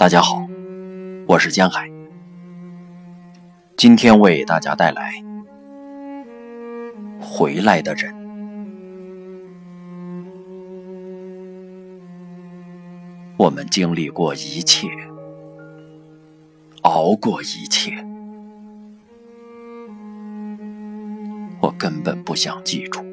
[0.00, 0.48] 大家好，
[1.26, 1.86] 我是江海，
[3.76, 5.12] 今天为大家带来
[7.22, 8.10] 《回来的人》。
[13.36, 14.88] 我们经历过一切，
[16.80, 17.92] 熬过一切，
[21.60, 23.04] 我根本不想记住，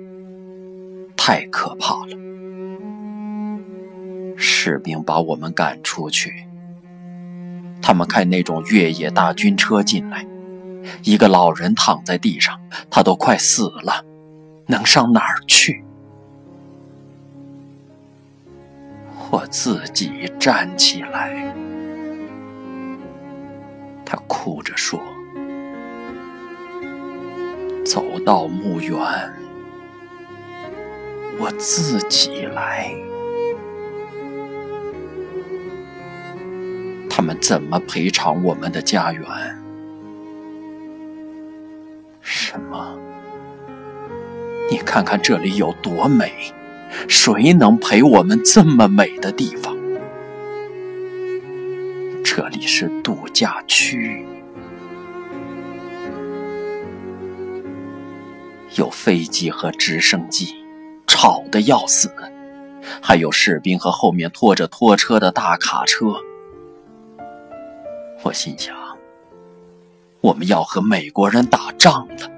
[1.18, 2.16] 太可怕了。
[4.38, 6.47] 士兵把我们赶出去。
[7.88, 10.28] 他们开那种越野大军车进来，
[11.04, 14.04] 一个老人躺在地上，他都快死了，
[14.66, 15.86] 能上哪儿去？
[19.32, 21.56] 我自己站起来，
[24.06, 25.00] 他哭着说
[27.88, 29.00] ：“走到墓园，
[31.40, 32.94] 我自己来。”
[37.28, 39.22] 们怎么赔偿我们的家园？
[42.22, 42.98] 什么？
[44.72, 46.32] 你看看这里有多美，
[47.10, 49.76] 谁能陪我们这么美的地方？
[52.24, 54.26] 这里是度假区，
[58.76, 60.56] 有飞机和直升机，
[61.06, 62.10] 吵得要死，
[63.02, 66.22] 还有士兵和后面拖着拖车的大卡车。
[68.24, 68.76] 我心想，
[70.22, 72.32] 我们要和美国人打仗了。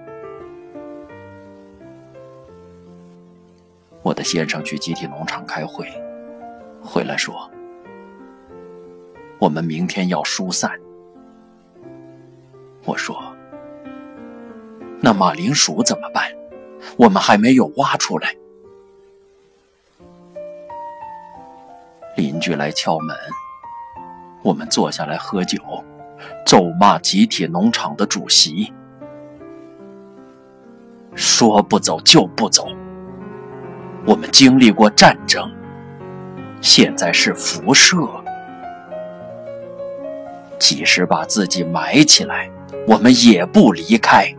[4.01, 5.87] 我的先生去集体农场开会，
[6.81, 7.49] 回来说，
[9.39, 10.79] 我们明天要疏散。
[12.85, 13.21] 我说，
[15.01, 16.31] 那马铃薯怎么办？
[16.97, 18.35] 我们还没有挖出来。
[22.15, 23.15] 邻居来敲门。
[24.41, 25.57] 我们坐下来喝酒，
[26.45, 28.73] 咒骂集体农场的主席，
[31.13, 32.67] 说不走就不走。
[34.05, 35.51] 我们经历过战争，
[36.61, 37.97] 现在是辐射，
[40.57, 42.49] 即使把自己埋起来，
[42.87, 44.33] 我们也不离开。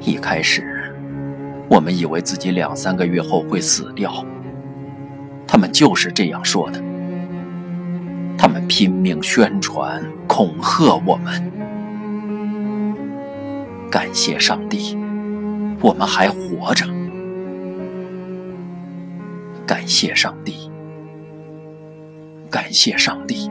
[0.00, 0.94] 一开始，
[1.68, 4.24] 我们以为自己两三个月后会死掉。
[5.46, 6.82] 他们就是这样说的。
[8.38, 11.52] 他们拼命宣传、恐吓我们。
[13.90, 14.96] 感谢上帝，
[15.80, 16.86] 我们还活着。
[19.66, 20.70] 感谢上帝，
[22.50, 23.50] 感谢上帝。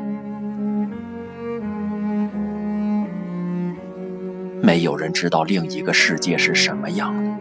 [4.62, 7.31] 没有人知道另一个世界是什么样的。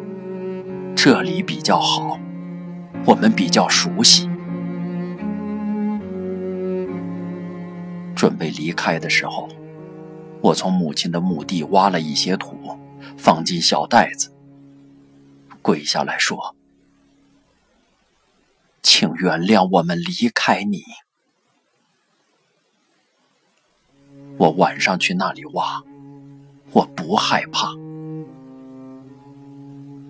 [0.95, 2.19] 这里比较好，
[3.05, 4.31] 我们比较熟悉。
[8.25, 9.51] 准备离开的时候，
[10.41, 12.57] 我从母亲的墓地挖了一些土，
[13.19, 14.33] 放进小袋子，
[15.61, 16.57] 跪下来说
[18.83, 20.83] ：“请原谅我们离开你。”
[24.41, 25.83] 我晚上去那里挖，
[26.73, 27.75] 我不害怕。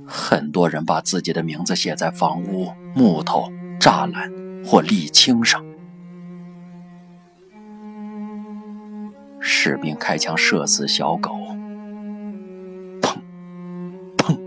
[0.06, 3.50] 很多人把自己的名字写在房屋、木头、
[3.80, 4.30] 栅栏
[4.64, 5.64] 或沥青上。
[9.46, 11.30] 士兵开枪射死小狗，
[13.02, 13.18] 砰，
[14.16, 14.38] 砰！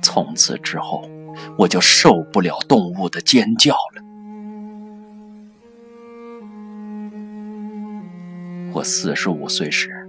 [0.00, 1.10] 从此之后，
[1.58, 4.02] 我就受不了动物的尖叫了。
[8.72, 10.08] 我四十五岁时，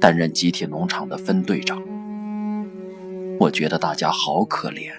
[0.00, 1.80] 担任集体农场的分队长，
[3.38, 4.90] 我觉得大家好可怜。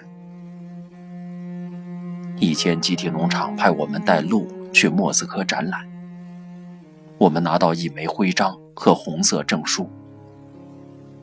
[2.40, 5.91] 以前集体农场派我们带路去莫斯科展览。
[7.22, 9.88] 我们拿到一枚徽章和红色证书，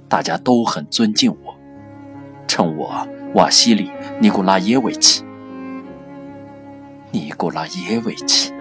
[0.08, 1.54] 大家都很尊敬我，
[2.48, 3.90] 称我瓦西里·
[4.22, 5.26] 尼古拉耶维奇。
[7.12, 8.54] 尼古拉耶维奇，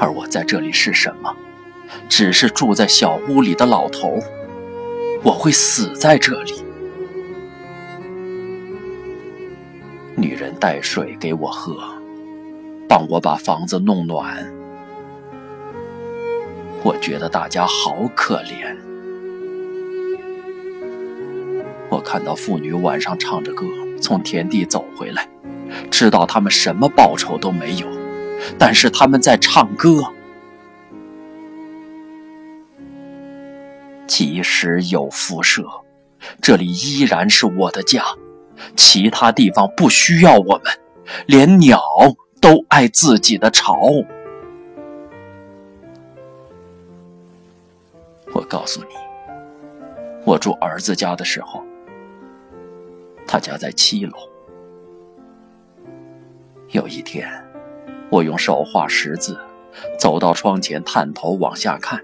[0.00, 1.34] 而我在这里是什么？
[2.08, 4.16] 只是住在小屋里的老头。
[5.24, 6.52] 我会死在这里。
[10.14, 11.74] 女人带水给我喝，
[12.88, 14.56] 帮我把房子弄暖。
[16.84, 18.76] 我觉得大家好可怜。
[21.88, 23.66] 我看到妇女晚上唱着歌
[24.00, 25.28] 从田地走回来，
[25.90, 27.86] 知道他们什么报酬都没有，
[28.56, 30.04] 但是他们在唱歌。
[34.06, 35.64] 即使有辐射，
[36.40, 38.04] 这里依然是我的家，
[38.76, 40.72] 其他地方不需要我们，
[41.26, 41.82] 连鸟
[42.40, 43.80] 都爱自己的巢。
[48.48, 48.94] 告诉你，
[50.24, 51.62] 我住儿子家的时候，
[53.26, 54.16] 他家在七楼。
[56.70, 57.28] 有一天，
[58.10, 59.38] 我用手画十字，
[59.98, 62.02] 走到窗前，探头往下看，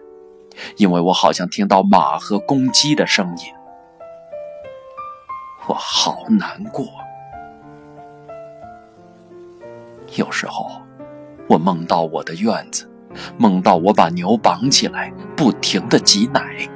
[0.77, 3.45] 因为我好像听到马和公鸡的声音。
[5.67, 6.87] 我好难过。
[10.17, 10.71] 有时候，
[11.49, 12.89] 我梦到我的院子，
[13.37, 16.69] 梦到我把牛绑起来，不停的挤奶，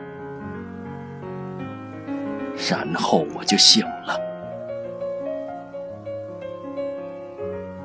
[2.70, 4.18] 然后我就醒了。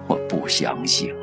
[0.07, 1.13] 我不相信，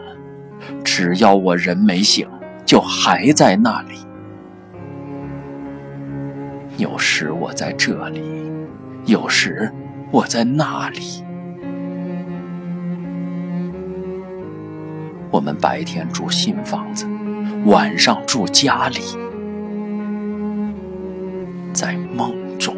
[0.85, 2.29] 只要我人没醒，
[2.65, 3.99] 就还在那里。
[6.77, 8.23] 有时我在这里，
[9.05, 9.71] 有时
[10.11, 11.23] 我在那里。
[15.31, 17.07] 我们白天住新房子，
[17.67, 19.01] 晚上住家里，
[21.73, 22.75] 在梦中。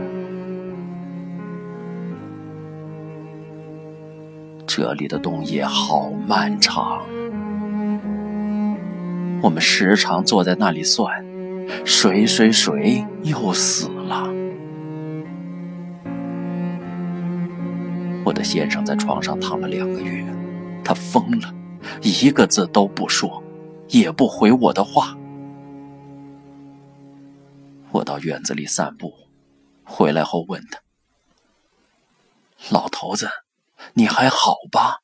[4.66, 7.00] 这里的冬夜好漫长，
[9.40, 11.24] 我们时常坐在那里算，
[11.84, 14.28] 谁谁谁又死了。
[18.24, 20.24] 我的先生在床上躺了两个月，
[20.84, 21.54] 他疯了。
[22.00, 23.42] 一个字都不说，
[23.88, 25.16] 也不回我的话。
[27.90, 29.12] 我到院子里散步，
[29.84, 30.80] 回来后问他
[32.70, 33.28] ：“老头子，
[33.94, 35.00] 你还好吧？”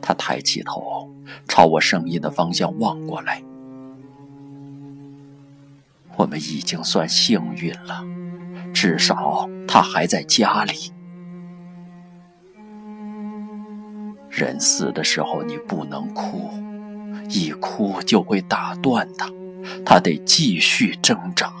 [0.00, 1.10] 他抬起头，
[1.48, 3.42] 朝我声音的方向望过来。
[6.16, 8.04] 我们已经算幸运了，
[8.72, 10.92] 至少他还在家里。
[14.34, 16.50] 人死的时候，你不能哭，
[17.28, 19.30] 一哭就会打断他，
[19.86, 21.52] 他得继续挣扎。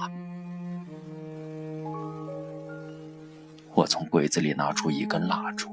[3.74, 5.68] 我从柜子里拿出一根蜡烛，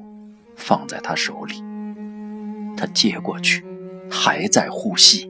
[0.56, 1.56] 放在他手里，
[2.78, 3.66] 他接过去，
[4.10, 5.26] 还在呼吸。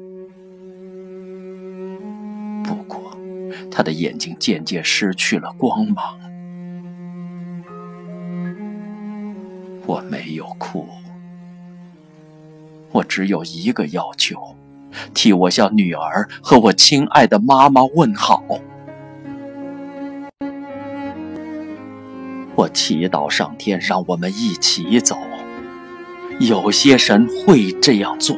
[2.66, 3.18] 不过，
[3.72, 6.20] 他的眼睛渐渐失去了光芒。
[9.86, 10.86] 我没有哭。
[12.92, 14.56] 我只有一个要求，
[15.14, 18.44] 替我向女儿和我亲爱的妈妈问好。
[22.56, 25.18] 我祈祷上天让我们一起走。
[26.40, 28.36] 有些神会这样做，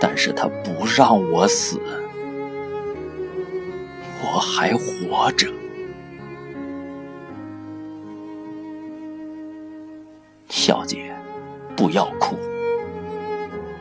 [0.00, 1.80] 但是他不让我死，
[4.22, 5.48] 我还活着。
[11.84, 12.38] 不要哭，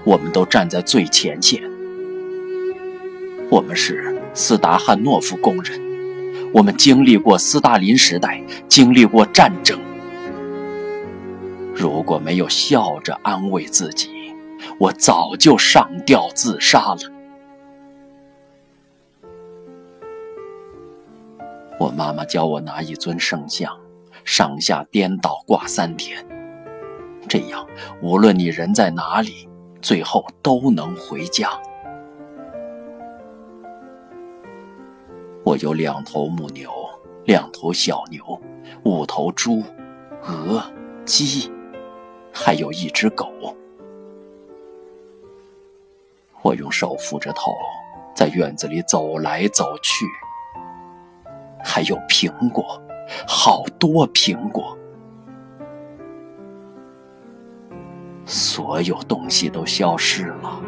[0.04, 1.64] 我们都站在最前线。
[3.50, 5.80] 我们是斯达汉诺夫工人，
[6.54, 9.80] 我们经历过斯大林时代，经历过战争。
[11.74, 14.10] 如果没有笑着安慰自己，
[14.78, 17.00] 我早就上吊自杀了。
[21.80, 23.74] 我妈妈教我拿一尊圣像，
[24.26, 26.33] 上下颠倒挂三天。
[27.28, 27.66] 这样，
[28.02, 29.48] 无论你人在哪里，
[29.82, 31.50] 最后都能回家。
[35.44, 36.72] 我有两头母牛，
[37.26, 38.24] 两头小牛，
[38.84, 39.64] 五头猪、
[40.22, 40.64] 鹅、
[41.06, 41.52] 鸡，
[42.32, 43.30] 还有一只狗。
[46.42, 47.52] 我用手扶着头，
[48.16, 50.06] 在院子里走来走去。
[51.64, 52.82] 还有苹果，
[53.28, 54.78] 好多苹果。
[58.26, 60.62] 所有东西都消失了，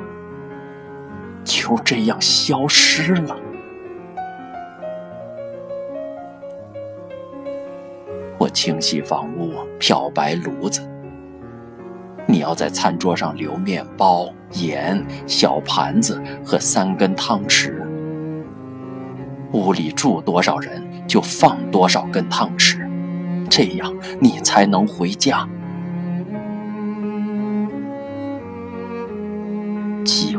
[1.44, 3.36] 就这样消失了。
[8.38, 10.82] 我清洗房屋，漂白炉子。
[12.28, 17.74] 你要在餐桌上留面包、盐、小盘子和三根汤匙。
[19.54, 22.86] 屋里住多少人，就放多少根汤匙，
[23.50, 25.48] 这样你才能回家。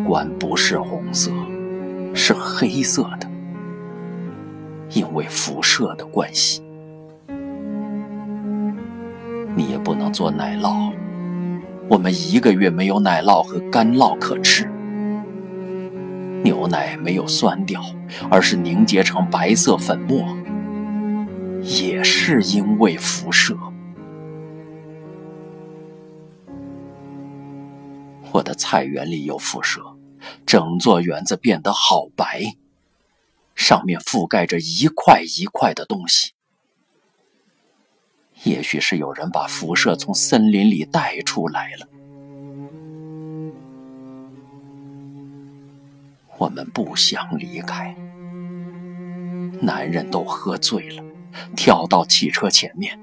[0.07, 1.33] 管不是红色，
[2.15, 3.29] 是黑色的，
[4.91, 6.63] 因为辐射的关系。
[9.57, 10.93] 你也不能做奶酪，
[11.89, 14.71] 我们一个月没有奶酪和干酪可吃。
[16.45, 17.83] 牛奶没有酸掉，
[18.31, 20.25] 而是凝结成白色粉末，
[21.63, 23.57] 也是因为辐射。
[28.31, 29.81] 我的菜园里有辐射，
[30.47, 32.55] 整座园子变得好白，
[33.57, 36.33] 上面覆盖着一块一块的东西。
[38.45, 41.89] 也许是有人把辐射从森林里带出来了。
[46.39, 47.97] 我们不想离开。
[49.61, 51.03] 男人都喝醉了，
[51.57, 52.97] 跳到汽车前面。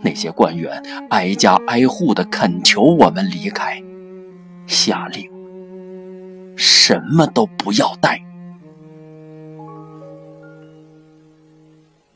[0.00, 3.82] 那些官员挨家挨户的恳求我们离开，
[4.66, 5.30] 下令
[6.56, 8.20] 什么都不要带。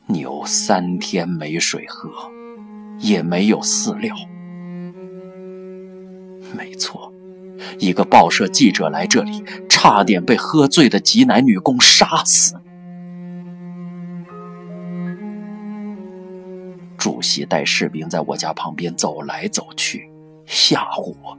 [0.07, 2.09] 牛三天没水喝，
[2.99, 4.13] 也没有饲料。
[6.53, 7.13] 没错，
[7.79, 12.55] 一个报社记者来这里，差点被喝醉的挤奶女工杀死。
[16.97, 20.11] 主席带士兵在我家旁边走来走去，
[20.45, 21.37] 吓唬我：“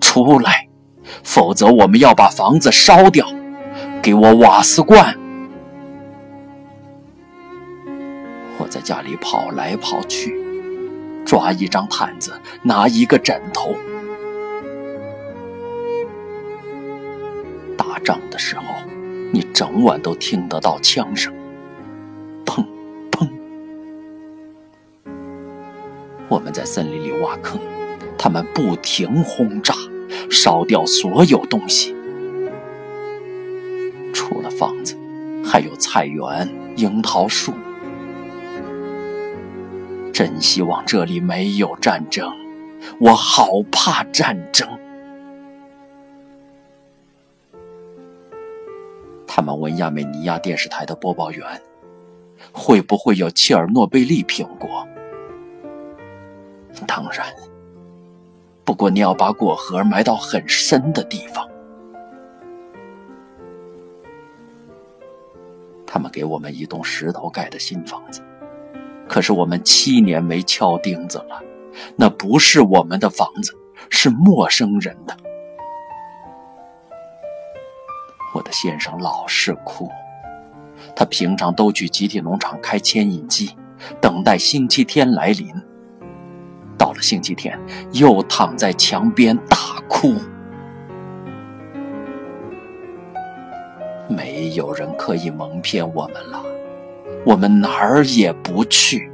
[0.00, 0.66] 出来，
[1.22, 3.26] 否则我们要把房子烧掉！
[4.02, 5.16] 给我瓦斯罐！”
[8.58, 10.34] 我在家里跑来跑去，
[11.24, 13.74] 抓一张毯子，拿一个枕头。
[17.76, 18.64] 打仗的时候，
[19.32, 21.32] 你整晚都听得到枪声，
[22.44, 22.64] 砰
[23.10, 23.28] 砰。
[26.28, 27.58] 我们在森林里挖坑，
[28.18, 29.74] 他们不停轰炸，
[30.30, 31.94] 烧掉所有东西，
[34.14, 34.96] 除了房子，
[35.44, 37.52] 还有菜园、樱桃树。
[40.12, 42.30] 真希望这里没有战争，
[43.00, 44.68] 我好怕战争。
[49.26, 51.46] 他们问亚美尼亚电视台的播报员，
[52.52, 54.86] 会不会有切尔诺贝利苹果？
[56.86, 57.26] 当然，
[58.70, 61.44] 不过你要把果核埋到很深的地方。
[65.84, 68.22] 他们给我们一栋石头盖的新房子。
[69.08, 71.42] 可是我们七年没敲钉子了，
[71.96, 73.52] 那不是我们的房子，
[73.88, 75.16] 是陌生人的。
[78.32, 79.90] 我的先生老是哭，
[80.94, 83.50] 他平常都去集体农场开牵引机，
[84.00, 85.52] 等待星期天来临。
[86.80, 87.60] 到了星期天，
[87.92, 90.14] 又躺在墙边大哭。
[94.08, 96.42] 没有人可以蒙骗我们了。
[97.26, 99.12] 我们哪儿也不去，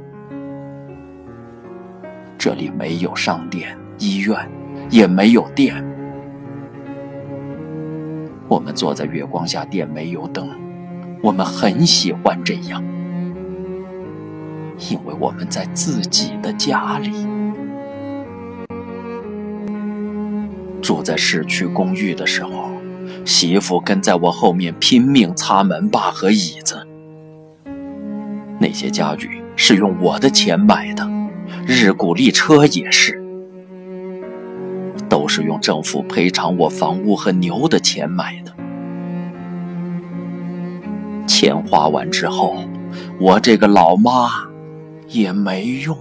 [2.37, 4.49] 这里没有商店、医院，
[4.89, 5.75] 也没有电。
[8.47, 10.49] 我们坐在月光下点煤油灯，
[11.21, 12.81] 我们很喜欢这样，
[14.89, 17.36] 因为我们在自己的家里。
[20.87, 22.71] 住在市区公寓的时候，
[23.25, 26.87] 媳妇跟在我后面拼命擦门把和椅子。
[28.57, 31.05] 那些家具是用我的钱买的，
[31.65, 33.21] 日古力车也是，
[35.09, 38.53] 都是用政府赔偿我房屋和牛的钱买的。
[41.27, 42.55] 钱花完之后，
[43.19, 44.29] 我这个老妈
[45.09, 45.97] 也没用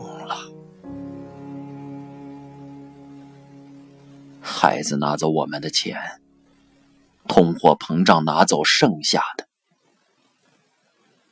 [4.58, 5.98] 孩子拿走我们的钱，
[7.28, 9.44] 通货膨胀拿走剩下的。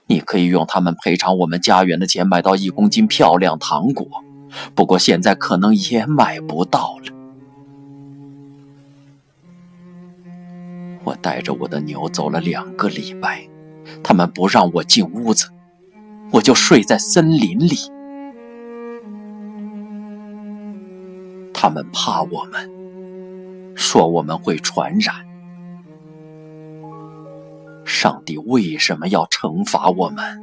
[0.06, 4.06] 你可以用他们赔偿我们家园的钱买到一公斤漂亮糖果，
[4.74, 7.14] 不过现在可能也买不到了。
[11.04, 13.48] 我带着我的牛走了两个礼拜，
[14.02, 15.48] 他们不让我进屋子，
[16.30, 17.74] 我就睡在森林里。
[21.54, 22.70] 他们怕我们，
[23.74, 25.14] 说我们会传染。
[27.84, 30.42] 上帝为什么要惩罚我们？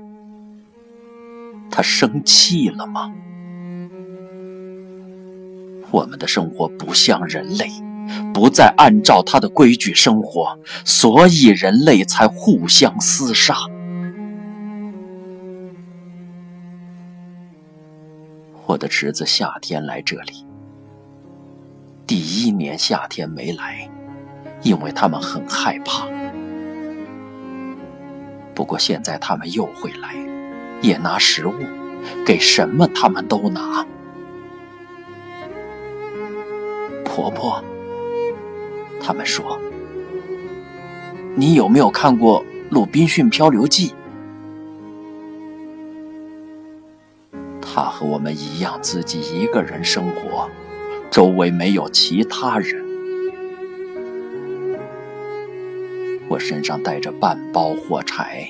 [1.70, 3.14] 他生气了吗？
[5.90, 7.70] 我们的生活不像人类，
[8.34, 13.56] 不再按照他的规矩生活，所以人类才互相厮杀。
[18.66, 20.46] 我的侄子夏天来这里，
[22.12, 23.90] 第一年夏天没来
[24.64, 26.06] 因为他们很害怕。
[28.54, 30.14] 不过现在他们又会来
[30.82, 31.54] 也拿食物
[32.26, 33.88] 给什么他们都拿。
[37.06, 37.64] 婆婆
[39.02, 39.58] 他们说
[41.34, 43.94] 你有没有看过鲁滨逊漂流记？
[47.62, 50.50] 他和我们一样自己一个人生活。
[51.12, 52.86] 周围没有其他人。
[56.30, 58.48] 我身上带着半包火柴、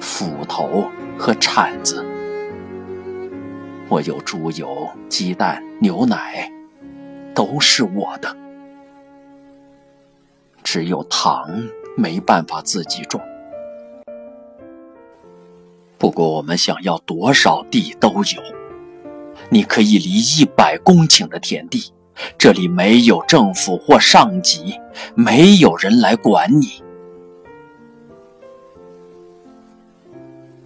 [0.00, 2.02] 斧头和铲子。
[3.90, 6.50] 我有猪油、鸡蛋、牛奶，
[7.34, 8.34] 都是我的。
[10.64, 11.50] 只有糖
[11.98, 13.20] 没办法自己种。
[15.98, 18.59] 不过我们想要多少地都有。
[19.50, 21.92] 你可以离一百公顷的田地，
[22.38, 24.78] 这里没有政府或上级，
[25.14, 26.82] 没有人来管你。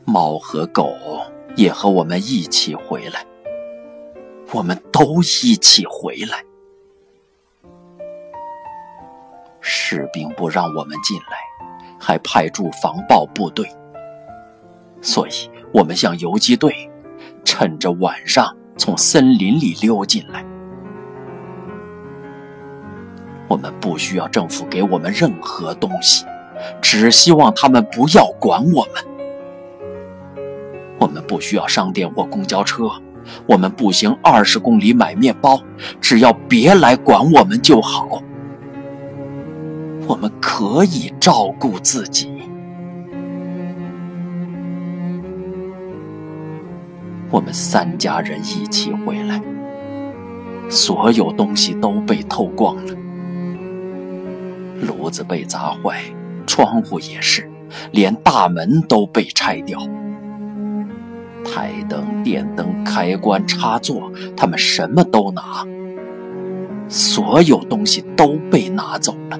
[0.05, 0.95] 猫和狗
[1.57, 3.25] 也和我们一起回来，
[4.53, 6.45] 我们都一起回来。
[9.61, 11.39] 士兵不让我们进来，
[11.99, 13.67] 还派驻防暴部队，
[15.01, 16.91] 所以我们像游击队，
[17.45, 20.45] 趁着晚上从森林里溜进来。
[23.47, 26.25] 我们不需要政府给我们任何东西，
[26.81, 29.05] 只希望他们不要管我们。
[30.99, 32.91] 我们不需要商店或公交车，
[33.47, 35.61] 我们步行二十公里买面包，
[36.01, 38.23] 只要别来管我们就好。
[40.07, 42.31] 我们可以照顾自己。
[47.31, 49.41] 我们三家人一起回来，
[50.71, 52.95] 所有东西都被偷光了，
[54.83, 56.01] 炉子被砸坏，
[56.47, 57.51] 窗户也是，
[57.91, 59.79] 连大门都被拆掉。
[61.45, 65.67] 台灯、电灯、开关、插座，他们什么都拿，
[66.89, 69.39] 所有东西都被拿走了。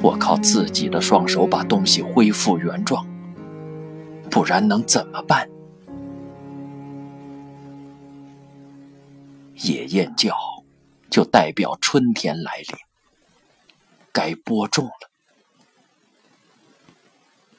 [0.00, 3.06] 我靠自己的双手把东西恢复原状，
[4.32, 5.46] 不然能怎么办？
[9.56, 10.34] 野雁叫，
[11.10, 12.78] 就代表春天来临，
[14.10, 15.10] 该播种了。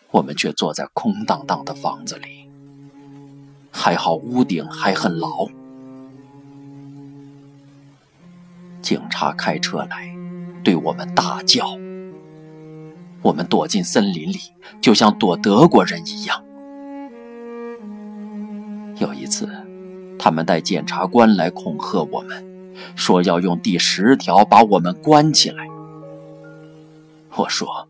[0.09, 2.49] 我们却坐在空荡荡的房子里，
[3.71, 5.47] 还好屋顶还很牢。
[8.81, 10.11] 警察开车来，
[10.63, 11.77] 对我们大叫。
[13.21, 14.39] 我们躲进森林里，
[14.81, 16.43] 就像躲德国人一样。
[19.03, 19.49] 有一次，
[20.17, 22.45] 他们带检察官来恐吓我们，
[22.95, 25.67] 说要用第十条把我们关起来。
[27.35, 27.87] 我说。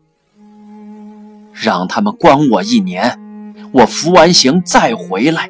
[1.52, 3.16] 让他们关我一年，
[3.72, 5.48] 我服完刑再回来。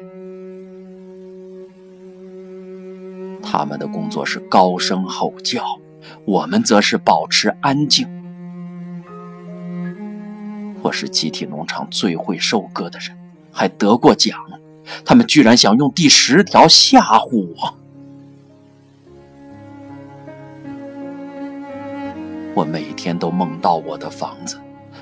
[3.41, 5.79] 他们的工作是高声吼叫，
[6.25, 8.07] 我们则是保持安静。
[10.83, 13.17] 我是集体农场最会收割的人，
[13.51, 14.39] 还得过奖。
[15.03, 17.73] 他们居然想用第十条吓唬我。
[22.53, 24.59] 我每天都梦到我的房子。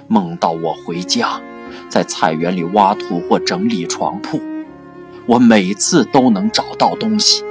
[0.10, 1.42] 梦到我回家，
[1.90, 4.40] 在菜园里挖土或整理床铺，
[5.26, 7.42] 我每次都能找到东西，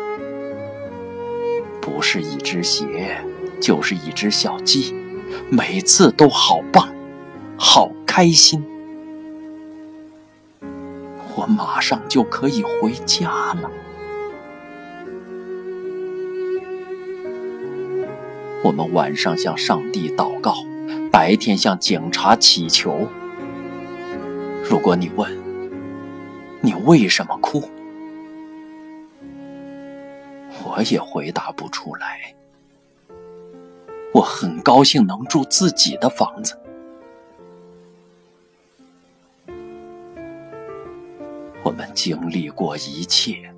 [1.80, 3.16] 不是一只鞋，
[3.58, 4.94] 就是一只小鸡，
[5.48, 6.88] 每次都好棒，
[7.56, 8.62] 好开心，
[11.36, 13.70] 我马上就可以回家了。
[18.64, 20.54] 我们晚上向上帝祷告。
[21.10, 23.06] 白天向警察祈求。
[24.64, 25.30] 如果你问，
[26.62, 27.68] 你为什么哭，
[30.64, 32.34] 我也回答不出来。
[34.14, 36.58] 我很高兴能住自己的房子。
[41.72, 43.50] 我们经历过一切，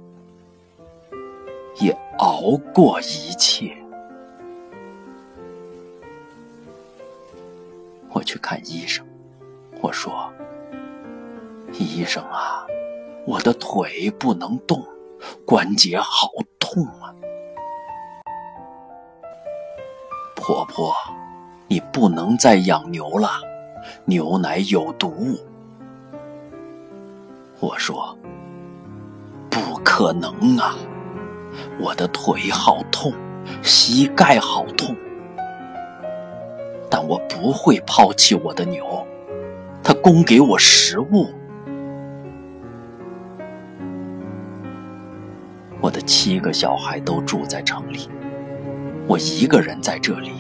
[1.81, 3.77] 也熬过一切。
[8.13, 9.05] 我去看医生，
[9.81, 10.33] 我说
[11.77, 12.65] ：“医生啊，
[13.27, 14.87] 我的腿不能动，
[15.45, 17.13] 关节好痛啊！”
[20.37, 20.95] 婆婆，
[21.67, 23.29] 你不能再养牛了，
[24.05, 25.37] 牛奶有毒。
[27.61, 28.17] 我说
[29.49, 30.75] ：“不可能啊，
[31.81, 33.13] 我的腿好痛，
[33.63, 34.95] 膝盖好痛。”
[36.91, 38.85] 但我不会抛弃我的牛，
[39.83, 41.33] 它供给我食物。
[45.81, 48.09] 我的七个小孩都住在城里，
[49.07, 50.31] 我一个人在这里，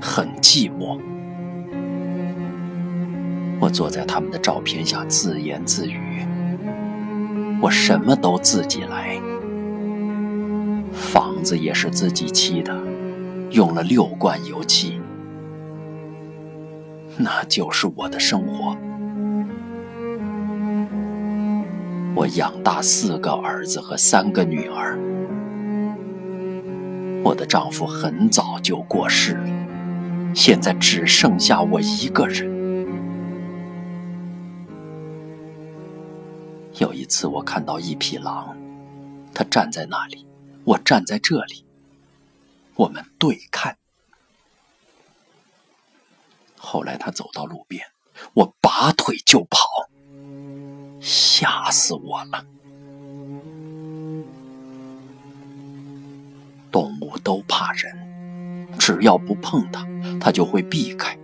[0.00, 1.00] 很寂寞。
[3.58, 6.26] 我坐在他们的照片下自言自语
[7.60, 9.20] ：“我什么都自己来，
[10.92, 12.76] 房子也是自己砌的，
[13.50, 15.00] 用了六罐油漆，
[17.16, 18.76] 那就是我的生活。
[22.14, 24.98] 我养大四个儿子和三个女儿，
[27.24, 29.48] 我的丈夫很早就过世了，
[30.34, 32.55] 现在只剩下我一个人。
[37.06, 38.56] 次，我看到一匹狼，
[39.32, 40.26] 它站在那里，
[40.64, 41.64] 我站在这里，
[42.74, 43.78] 我们对看。
[46.58, 47.86] 后来，它走到路边，
[48.34, 49.88] 我拔腿就跑。
[51.00, 52.44] 吓死我了！
[56.72, 59.86] 动物都怕人，只要不碰它，
[60.20, 61.16] 它就会避开。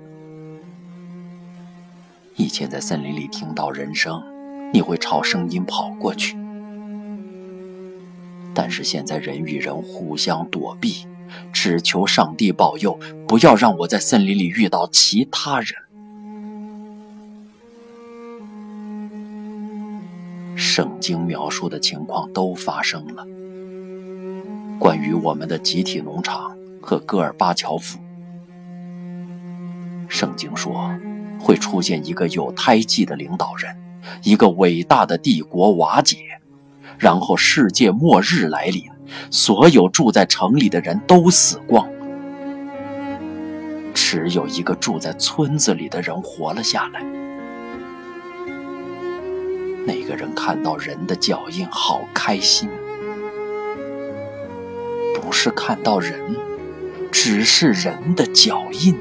[2.36, 4.22] 以前在森林里听到人声，
[4.72, 6.36] 你会朝声音跑过去，
[8.54, 11.06] 但是现在人与人互相躲避，
[11.52, 15.74] 只求上帝保佑，不要让我在森林里遇到其他人。
[20.56, 23.26] 圣经描述的情况都发生了。
[24.78, 27.98] 关于我们的集体农场和戈尔巴乔夫，
[30.08, 30.90] 圣经说
[31.38, 33.76] 会出现一个有胎记的领导人，
[34.22, 36.16] 一个伟大的帝国瓦解，
[36.98, 38.84] 然后世界末日来临，
[39.30, 41.88] 所有住在城里的人都死光，
[43.94, 47.04] 只有一个住在村子里的人活了下来。
[49.84, 52.68] 那个人看到人的脚印，好开心。
[55.20, 56.36] 不是看到人，
[57.10, 58.94] 只是人的脚印。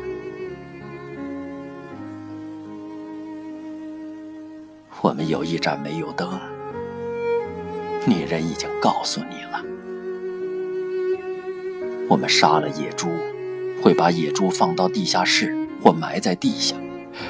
[5.03, 6.39] 我们有一盏煤油灯，
[8.05, 9.59] 女人已经告诉你了。
[12.07, 13.07] 我们杀了野猪，
[13.81, 16.75] 会把野猪放到地下室或埋在地下，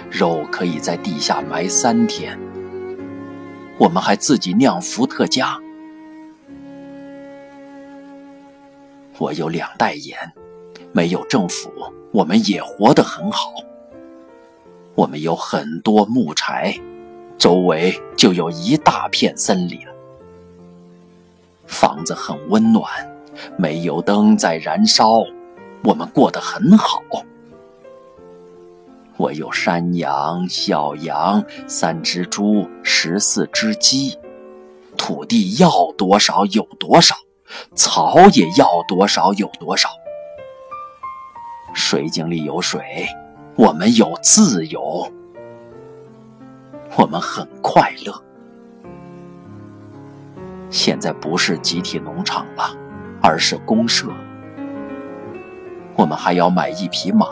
[0.09, 2.37] 肉可以在地下埋三天。
[3.77, 5.57] 我们还自己酿伏特加。
[9.17, 10.17] 我有两袋盐，
[10.91, 11.71] 没有政府，
[12.11, 13.53] 我们也活得很好。
[14.93, 16.77] 我们有很多木柴，
[17.41, 19.79] 周围就有一大片森林。
[21.65, 22.87] 房子很温暖，
[23.57, 25.23] 煤油灯在燃烧，
[25.83, 27.01] 我们过得很好。
[29.17, 34.19] 我有山羊、小羊、三只猪、十四只鸡，
[34.95, 37.15] 土地要多少有多少，
[37.73, 39.89] 草也要多少有多少。
[41.73, 43.07] 水井里有水，
[43.55, 45.11] 我们有自由，
[46.97, 48.23] 我们很快乐。
[50.69, 52.75] 现在不是集体农场了，
[53.21, 54.07] 而是公社。
[55.95, 57.27] 我们还要买一匹马。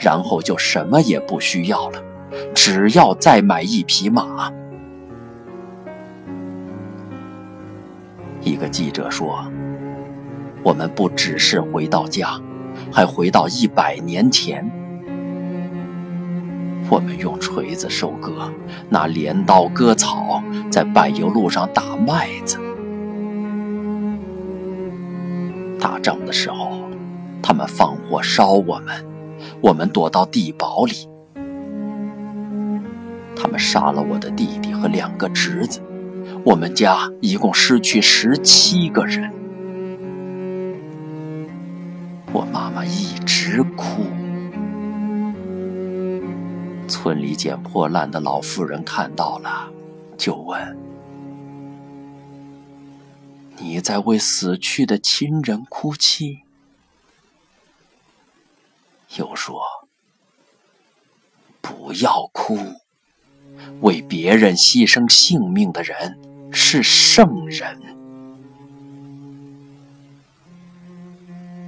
[0.00, 2.00] 然后就什么也不需要了，
[2.54, 4.48] 只要再买一匹马。
[8.40, 9.44] 一个记者说
[10.62, 12.40] ：“我们不只是回到家，
[12.92, 14.70] 还回到一百年前。
[16.90, 18.50] 我们用锤子收割，
[18.88, 22.58] 拿镰刀割草，在柏油路上打麦子。
[25.78, 26.80] 打仗的时候，
[27.42, 29.04] 他们放火烧我们。”
[29.60, 31.08] 我们躲到地堡里，
[33.36, 35.80] 他们杀了我的弟弟和两个侄子，
[36.44, 39.32] 我们家一共失去十七个人。
[42.32, 44.02] 我妈妈一直哭。
[46.88, 49.70] 村里捡破烂的老妇人看到了，
[50.16, 50.76] 就问
[53.58, 56.40] ：“你在为死去的亲人哭泣？”
[59.16, 59.60] 又说
[61.60, 62.58] ：“不要哭，
[63.80, 66.18] 为别人牺牲性命的人
[66.50, 67.80] 是圣人。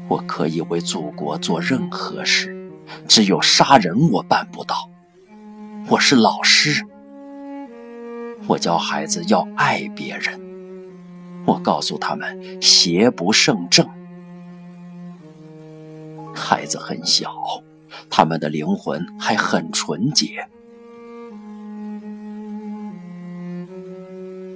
[0.08, 2.70] 我可以为祖国做任何事，
[3.06, 4.89] 只有杀人我办不到。
[5.90, 6.86] 我是老师，
[8.46, 10.40] 我教孩子要爱别人，
[11.44, 13.84] 我告诉他们邪不胜正。”
[16.32, 17.34] 孩子很小，
[18.08, 20.46] 他们的灵魂还很纯洁。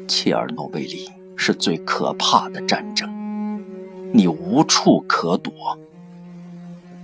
[0.07, 3.61] 切尔诺贝利是最可怕的战争，
[4.13, 5.53] 你无处可躲，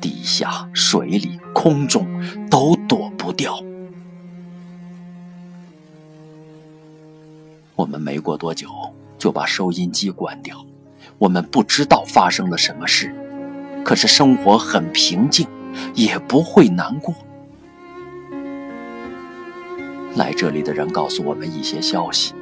[0.01, 2.07] 地下、水里、空中
[2.49, 3.61] 都躲不掉。
[7.81, 8.69] 我们没过多久
[9.17, 10.55] 就把收音机关掉，
[11.17, 13.11] 我们不知道发生了什么事，
[13.83, 15.47] 可是生活很平静，
[15.95, 17.15] 也不会难过。
[20.15, 22.35] 来这里的人告诉我们一些消息，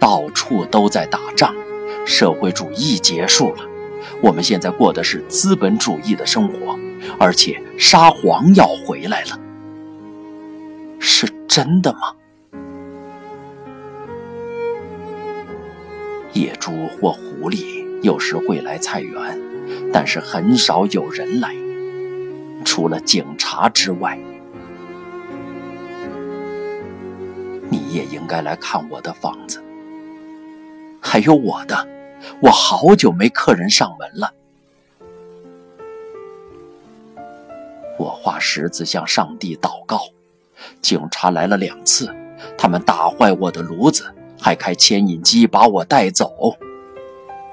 [0.00, 1.54] 到处都在打仗，
[2.04, 3.62] 社会主义结束了，
[4.20, 6.76] 我们现在过的是资本主义的生活，
[7.20, 9.38] 而且沙皇要回来了，
[10.98, 12.16] 是真的吗？
[16.32, 19.40] 野猪或狐狸有时会来菜园，
[19.92, 21.54] 但是很少有人来，
[22.64, 24.18] 除了警察之外。
[27.68, 29.62] 你也应该来看我的房子，
[31.00, 31.88] 还有我的。
[32.40, 34.32] 我好久没客人上门了。
[37.98, 40.00] 我画十字向上帝祷告。
[40.80, 42.14] 警察来了两次，
[42.56, 44.04] 他们打坏我的炉子，
[44.42, 46.56] 还开牵引机把我带走。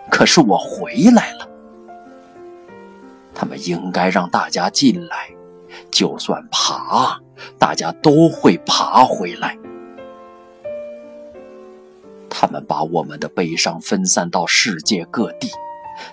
[0.09, 1.47] 可是我回来了。
[3.35, 5.29] 他们应该让大家进来，
[5.91, 7.21] 就算爬，
[7.57, 9.55] 大家都会爬回来。
[12.29, 15.49] 他们把我们的悲伤分散到世界各地，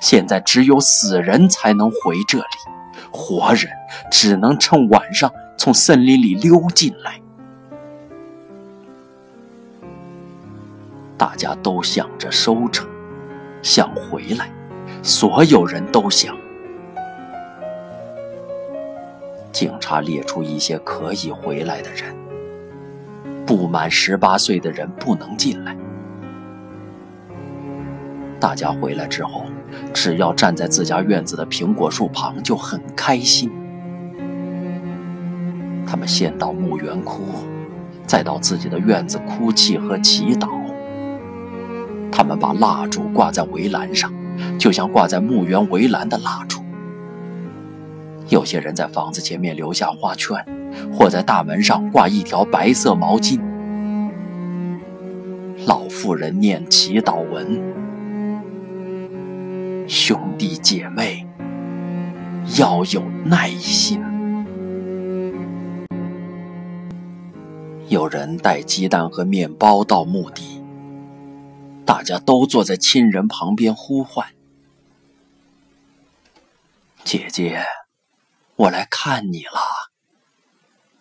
[0.01, 2.45] 现在只有死人才能回这里，
[3.11, 3.71] 活人
[4.11, 7.21] 只能趁晚上从森林里溜进来。
[11.19, 12.87] 大家都想着收成，
[13.63, 14.51] 想回来，
[15.03, 16.37] 所有人都想。
[19.51, 22.15] 警察列出一些可以回来的人，
[23.47, 25.75] 不满十八岁的人不能进来。
[28.39, 29.47] 大家回来之后，
[29.95, 33.51] 只要站在自家院子的苹果树旁，就很开心。
[35.87, 37.23] 他们先到墓园哭，
[38.07, 40.56] 再到自己的院子哭泣和祈祷。
[42.17, 44.11] 他们把蜡烛挂在围栏上，
[44.59, 46.63] 就像挂在墓园围栏的蜡烛。
[48.31, 50.35] 有些人在房子前面留下花圈，
[50.91, 53.39] 或在大门上挂一条白色毛巾。
[55.67, 57.61] 老妇人念祈祷文。
[59.87, 61.27] 兄弟姐妹
[62.59, 64.03] 要有耐心。
[67.89, 70.56] 有人带鸡蛋和面包到墓地，
[71.87, 74.27] 大家都坐在亲人旁边呼唤
[77.05, 77.63] ：“姐姐，
[78.57, 79.61] 我来看你了，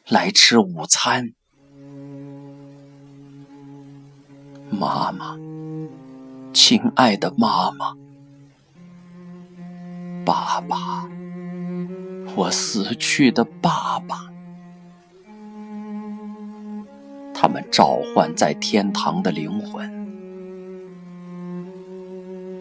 [0.08, 1.34] 来吃午餐。”
[4.69, 5.36] 妈妈，
[6.54, 7.95] 亲爱的妈妈。
[10.24, 11.10] 爸爸，
[12.36, 14.32] 我死去的爸爸，
[17.34, 20.06] 他们召唤在天堂的灵魂。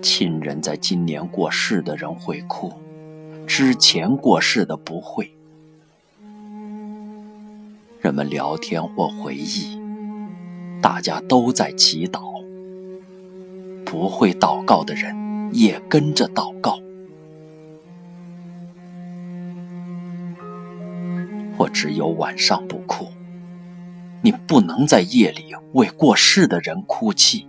[0.05, 2.71] 亲人在今年过世的人会哭，
[3.47, 5.35] 之前过世的不会。
[8.03, 9.81] 人们聊天或回忆，
[10.83, 12.21] 大家都在祈祷。
[13.87, 15.17] 不会祷告的人
[15.55, 16.79] 也跟着祷告。
[21.57, 23.07] 我只有晚上不哭，
[24.21, 27.49] 你不能在夜里为过世的人哭泣，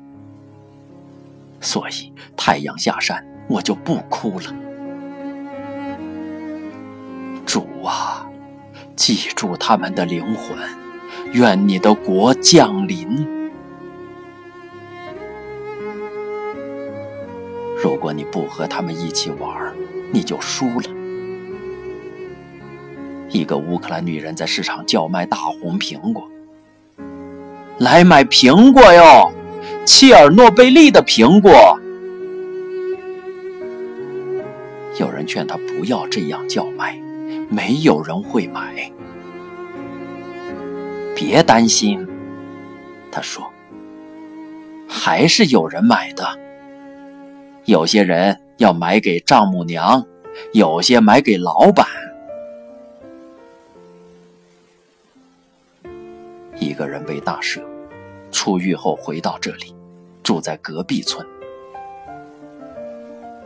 [1.59, 4.53] 所以太阳下山我就不哭了。
[7.45, 8.27] 主啊，
[8.95, 10.57] 记住他们的灵魂，
[11.31, 13.27] 愿你的国降临。
[17.81, 19.73] 如果你不和他们一起玩，
[20.11, 20.89] 你就输了。
[23.29, 26.27] 一个乌克兰女人在市场叫卖大红苹果，
[27.77, 29.31] 来买苹果哟，
[29.85, 31.51] 切尔诺贝利的苹果。
[34.99, 36.97] 有人劝他不要这样叫卖，
[37.49, 38.91] 没有人会买。
[41.15, 42.05] 别担心，
[43.11, 43.51] 他说，
[44.87, 46.25] 还是有人买的。
[47.65, 50.05] 有些人要买给丈母娘，
[50.53, 51.85] 有些买给老板。
[56.57, 57.61] 一个人被大赦，
[58.31, 59.74] 出狱后回到这里，
[60.25, 61.25] 住在隔壁村。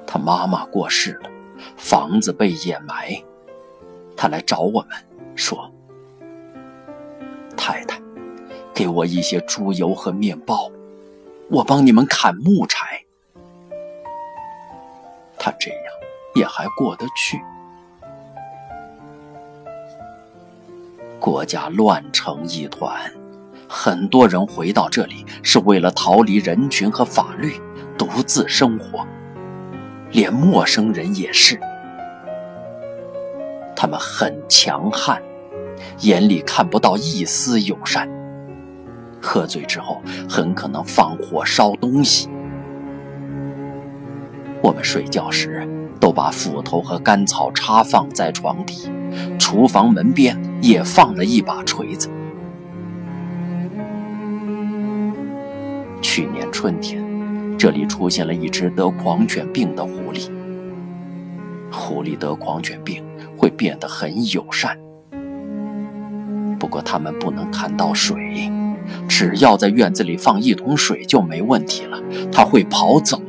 [0.07, 1.29] 他妈妈过世了，
[1.75, 3.21] 房子被掩埋。
[4.15, 4.97] 他来找我们
[5.35, 5.69] 说
[7.55, 8.01] ：“太太，
[8.73, 10.71] 给我一些猪油和面包，
[11.49, 13.03] 我帮你们砍木柴。”
[15.37, 15.83] 他这样
[16.35, 17.41] 也还过得去。
[21.19, 23.11] 国家乱成一团，
[23.71, 27.53] 很多人回到这里是为了逃离人群和法律，
[27.99, 29.05] 独自生活，
[30.11, 31.59] 连陌生人也是。
[33.75, 35.21] 他们很强悍，
[35.99, 38.09] 眼里看不到一丝友善。
[39.21, 42.27] 喝醉之后，很可能放火烧东西。
[44.63, 45.63] 我们睡觉时
[45.99, 48.89] 都把斧头和干草插放在床底，
[49.37, 52.09] 厨房门边也放了一把锤子。
[56.01, 57.03] 去年春天，
[57.57, 60.29] 这里出现了一只得狂犬病的狐狸。
[61.71, 63.03] 狐狸得狂犬病
[63.37, 64.77] 会变得很友善，
[66.57, 68.51] 不过它们不能看到水。
[69.07, 73.21] 只要在院子里放一桶水就没问题了，它会跑走。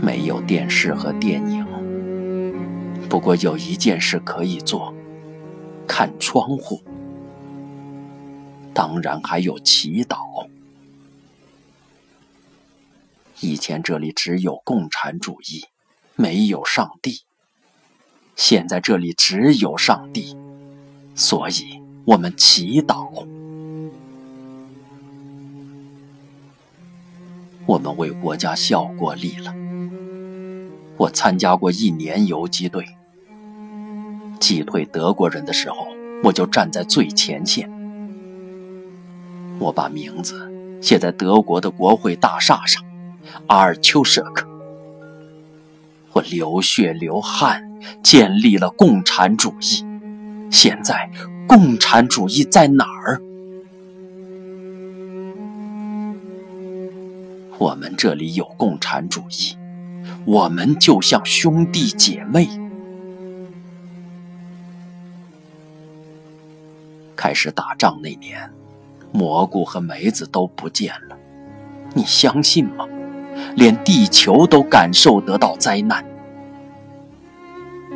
[0.00, 1.66] 没有电视和电影，
[3.08, 4.94] 不过有一件事可以做：
[5.86, 6.80] 看窗户。
[8.74, 10.48] 当然还有祈祷。
[13.40, 15.64] 以前这里只有共产主义，
[16.16, 17.20] 没有上帝。
[18.36, 20.36] 现在这里只有上帝。
[21.14, 23.26] 所以，我们祈祷。
[27.66, 29.54] 我们为国家效过力了。
[30.96, 32.84] 我参加过一年游击队，
[34.40, 35.86] 击退德国人的时候，
[36.22, 37.73] 我就站在最前线。
[39.58, 40.50] 我把名字
[40.82, 42.82] 写在德国的国会大厦上，
[43.46, 44.46] 阿尔丘舍克。
[46.12, 47.62] 我流血流汗，
[48.02, 49.84] 建立了共产主义。
[50.50, 51.10] 现在，
[51.48, 53.20] 共产主义在哪儿？
[57.58, 59.56] 我们这里有共产主义，
[60.24, 62.48] 我们就像兄弟姐妹。
[67.16, 68.52] 开始打仗那年，
[69.14, 71.16] 蘑菇和梅子都不见了，
[71.94, 72.84] 你相信吗？
[73.54, 76.04] 连地球都感受得到灾难。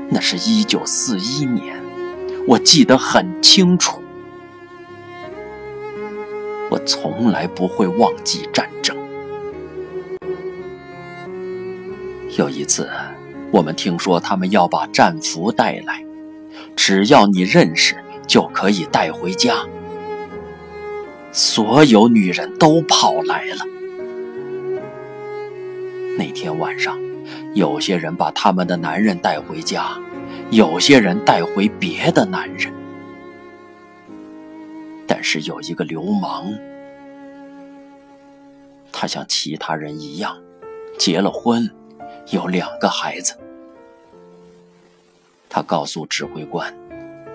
[0.09, 1.75] 那是一九四一年。
[2.47, 4.01] 我记得很清楚，
[6.71, 8.97] 我从来不会忘记战争。
[12.39, 12.89] 有一次，
[13.51, 16.03] 我们听说他们要把战俘带来，
[16.77, 19.67] 只要你认识就可以带回家。
[21.33, 23.65] 所有女人都跑来了。
[26.19, 26.99] 那天晚上，
[27.55, 29.99] 有些人把他们的男人带回家。
[30.51, 32.73] 有些人带回别的男人，
[35.07, 36.55] 但是有一个流氓，
[38.91, 40.35] 他像其他人一样
[40.99, 41.71] 结了婚，
[42.31, 43.39] 有两个孩子。
[45.51, 46.75] 他告诉指挥官，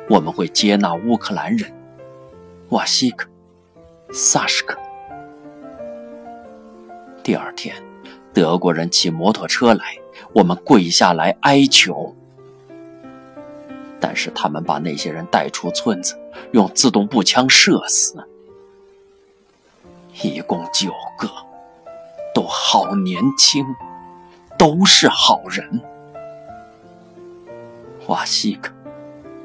[0.09, 1.71] 我们会接纳乌克兰人，
[2.69, 3.29] 瓦西克、
[4.11, 4.77] 萨什克。
[7.23, 7.75] 第二天，
[8.33, 9.97] 德国人骑摩托车来，
[10.33, 12.13] 我们跪下来哀求。
[13.99, 16.19] 但是他们把那些人带出村子，
[16.51, 18.21] 用自动步枪射死，
[20.21, 21.29] 一共九个，
[22.35, 23.65] 都好年轻，
[24.59, 25.81] 都是好人。
[28.07, 28.73] 瓦西克、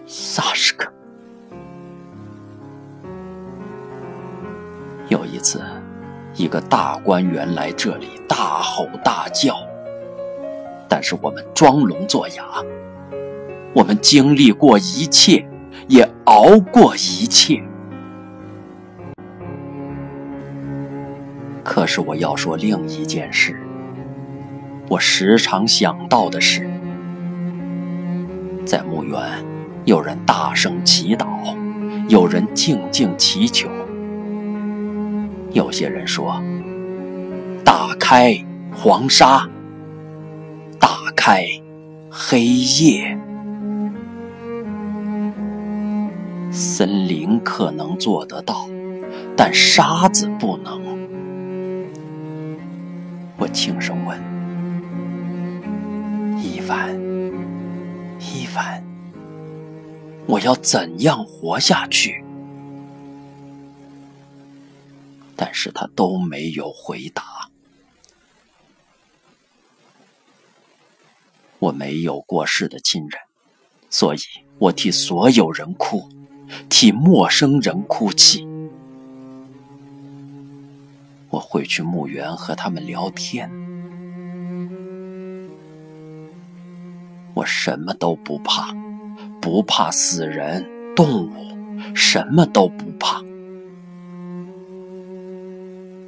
[0.04, 0.92] 萨什克。
[5.08, 5.62] 有一次，
[6.34, 9.56] 一个大官员来这里大吼大叫，
[10.86, 12.44] 但是我们装聋作哑。
[13.72, 15.48] 我们经历过一切，
[15.86, 17.62] 也熬过一切。
[21.64, 23.58] 可是我要说另一件事，
[24.88, 26.68] 我时常想到的是，
[28.66, 29.22] 在墓园，
[29.86, 31.26] 有人大声祈祷，
[32.08, 33.70] 有人静静祈求。
[35.52, 36.40] 有些人说
[37.64, 38.36] ：“打开
[38.74, 39.48] 黄沙，
[40.78, 41.46] 打开
[42.10, 43.18] 黑夜。”
[46.52, 48.68] 森林可能做得到，
[49.36, 50.80] 但沙子不能。
[53.36, 54.18] 我轻声问
[56.42, 56.94] ：“伊凡，
[58.18, 58.82] 伊凡，
[60.26, 62.22] 我要怎样活下去？”
[65.40, 67.48] 但是他都没有回答。
[71.60, 73.20] 我没有过世的亲人，
[73.88, 74.18] 所以
[74.58, 76.08] 我替所有人哭。
[76.68, 78.46] 替陌生人哭泣，
[81.28, 83.50] 我会去墓园和他们聊天。
[87.34, 88.74] 我什么都不怕，
[89.42, 90.66] 不怕死人，
[90.96, 93.22] 动物什么都不怕。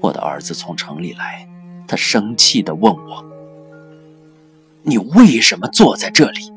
[0.01, 1.49] 我的儿子从城里来，
[1.87, 3.25] 他生气地问我
[4.83, 6.53] ：“你为什么坐在这里？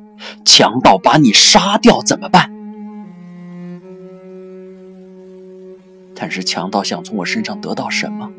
[0.46, 2.50] 强盗把你杀掉怎么办？”
[6.16, 8.32] 但是强盗想从我身上得到什么？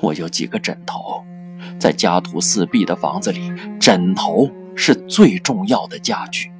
[0.00, 1.22] 我有几个枕头，
[1.78, 6.50] 在家徒四壁的房子里，枕头是最重要的家具。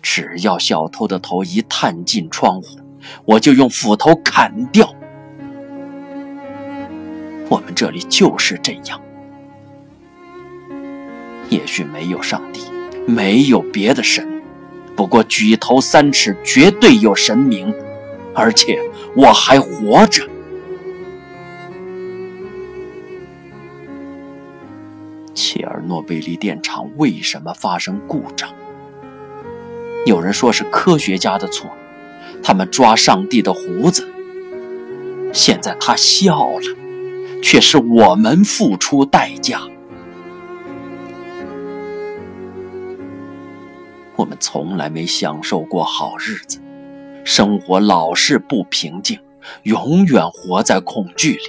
[0.00, 2.78] 只要小偷的头一探进窗户，
[3.24, 4.94] 我就用斧头砍掉。
[7.48, 9.00] 我们这里就是这样。
[11.48, 12.62] 也许没有上帝，
[13.06, 14.42] 没有别的神，
[14.94, 17.72] 不过举头三尺绝对有神明，
[18.34, 18.78] 而且
[19.16, 20.28] 我还活着。
[25.34, 28.50] 切尔诺贝利电厂为什么发生故障？
[30.04, 31.70] 有人说是科学家的错，
[32.42, 34.08] 他们抓上帝的胡子。
[35.32, 36.76] 现在他笑了，
[37.42, 39.60] 却是我们付出代价。
[44.16, 46.58] 我们从来没享受过好日子，
[47.24, 49.20] 生活老是不平静，
[49.62, 51.44] 永远活在恐惧里。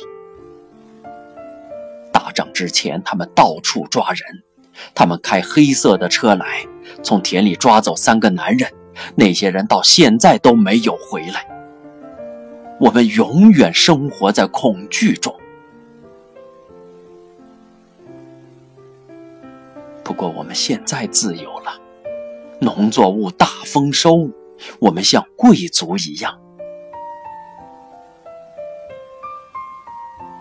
[2.12, 4.44] 打仗之前，他们到处抓人，
[4.94, 6.66] 他们开黑色的车来，
[7.02, 8.70] 从田里抓走三个男人，
[9.16, 11.46] 那些人到现在都没有回来。
[12.80, 15.36] 我们永远生活在恐惧中。
[20.04, 21.80] 不过我们现在自由了，
[22.60, 24.30] 农作物大丰收，
[24.80, 26.40] 我们像贵族一样。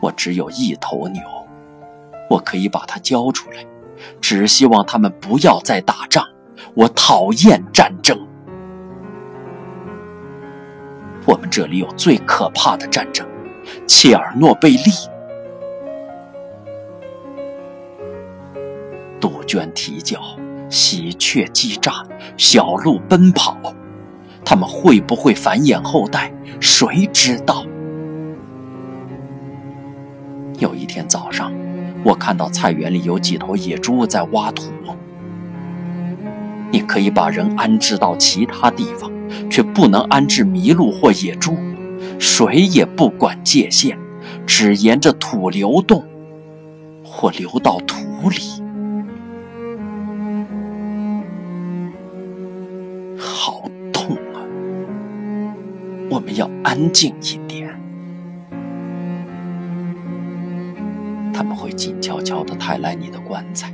[0.01, 1.23] 我只有一头牛。
[2.31, 3.65] 我可以把它交出来，
[4.21, 6.23] 只希望他们不要再打仗。
[6.75, 8.28] 我讨厌战争。
[11.49, 13.27] 这里有最可怕的战争——
[13.87, 14.79] 切尔诺贝利。
[19.21, 20.21] 杜鹃啼叫，
[20.69, 22.05] 喜鹊叽喳，
[22.37, 23.57] 小鹿奔跑，
[24.45, 26.33] 它们会不会繁衍后代？
[26.61, 27.65] 谁知道？
[30.59, 31.53] 有一天早上。
[32.05, 34.71] 我看到菜园里有几头野猪在挖土。
[36.71, 39.11] 你可以把人安置到其他地方，
[39.51, 41.57] 却不能安置麋鹿或野猪。
[42.19, 43.99] 谁也不管界限，
[44.47, 46.05] 只沿着土流动，
[47.05, 48.63] 或流到土里。
[53.19, 53.63] 好
[53.93, 54.39] 痛啊！
[56.11, 57.69] 我们要安静一点。
[61.33, 63.73] 他们会静悄悄地抬来你的棺材，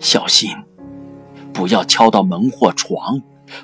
[0.00, 0.50] 小心，
[1.52, 3.20] 不要敲到门或床，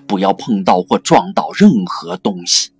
[0.06, 2.70] 不要碰到或撞到任何东西，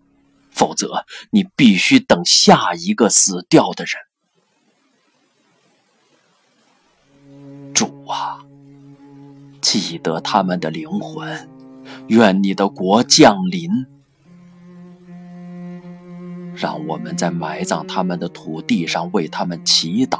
[0.51, 3.95] 否则你必须等下一个死掉的人。
[7.73, 8.45] 主啊，
[9.61, 11.49] 记得他们的灵魂，
[12.09, 13.87] 愿你的国降临。
[16.55, 20.19] 让我们在埋葬他们的土地上为他们祈祷。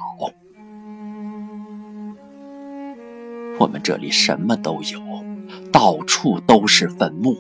[3.65, 5.01] 我们这里什么都有，
[5.73, 7.35] 到处都是坟墓。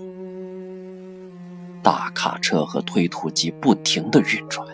[1.83, 4.66] 大卡车和推土机不停地运转，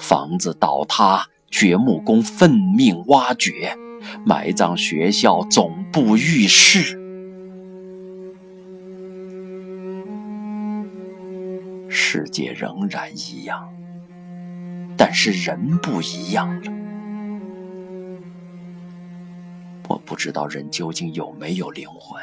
[0.00, 3.76] 房子倒塌，掘墓工奋命挖掘，
[4.24, 7.00] 埋葬学校总部、浴室。
[11.88, 13.68] 世界仍然一样，
[14.96, 16.85] 但是人不一样了。
[19.88, 22.20] 我不知道人究竟有没有灵魂，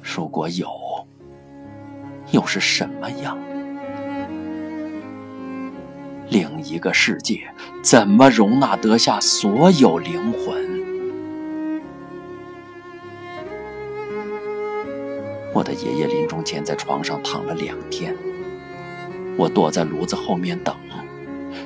[0.00, 0.68] 如果有，
[2.30, 3.36] 又是什么样？
[6.30, 7.48] 另一个世界
[7.82, 10.74] 怎么容纳得下所有灵魂？
[15.52, 18.16] 我的爷爷临终前在床上躺了两天，
[19.36, 20.76] 我躲在炉子后面等，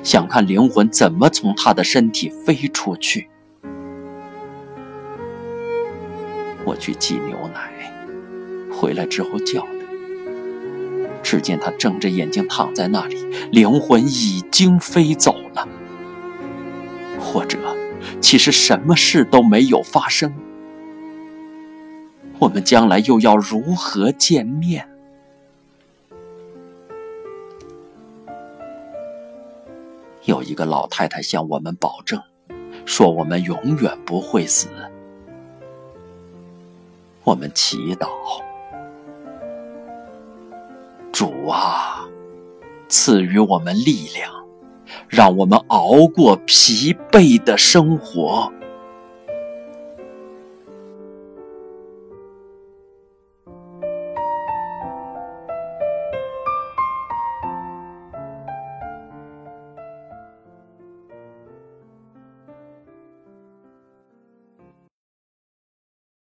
[0.03, 3.29] 想看灵魂怎么从他的身体飞出去。
[6.79, 7.91] 去挤牛奶，
[8.71, 9.69] 回来之后叫他，
[11.21, 13.15] 只见他睁着眼睛躺在那里，
[13.51, 15.67] 灵魂已经飞走了，
[17.19, 17.59] 或者，
[18.21, 20.33] 其实什么事都没有发生。
[22.39, 24.87] 我们将来又要如何见面？
[30.23, 32.21] 有一个老太太向我们保证，
[32.85, 34.69] 说我们永远不会死，
[37.29, 38.07] 我们祈祷：
[41.11, 42.09] 主啊，
[42.87, 44.31] 赐予我们力量，
[45.07, 48.51] 让我们熬过疲惫的生活。